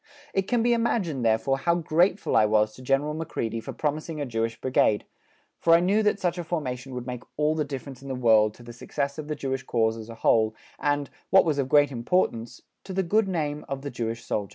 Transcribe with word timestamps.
It 0.33 0.47
can 0.47 0.63
be 0.63 0.73
imagined, 0.73 1.23
therefore, 1.23 1.59
how 1.59 1.75
grateful 1.75 2.35
I 2.35 2.47
was 2.47 2.73
to 2.73 2.81
General 2.81 3.13
Macready 3.13 3.59
for 3.59 3.71
promising 3.71 4.19
a 4.19 4.25
Jewish 4.25 4.59
Brigade, 4.59 5.05
for 5.59 5.73
I 5.75 5.79
knew 5.79 6.01
that 6.01 6.19
such 6.19 6.39
a 6.39 6.43
formation 6.43 6.95
would 6.95 7.05
make 7.05 7.21
all 7.37 7.53
the 7.53 7.63
difference 7.63 8.01
in 8.01 8.07
the 8.07 8.15
world 8.15 8.55
to 8.55 8.63
the 8.63 8.73
success 8.73 9.19
of 9.19 9.27
the 9.27 9.35
Jewish 9.35 9.61
cause 9.61 9.97
as 9.97 10.09
a 10.09 10.15
whole 10.15 10.55
and, 10.79 11.11
what 11.29 11.45
was 11.45 11.59
of 11.59 11.69
great 11.69 11.91
importance, 11.91 12.63
to 12.83 12.93
the 12.93 13.03
good 13.03 13.27
name 13.27 13.63
of 13.69 13.83
the 13.83 13.91
Jewish 13.91 14.25
soldier. 14.25 14.49